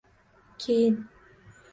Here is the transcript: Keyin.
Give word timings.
Keyin. 0.59 0.97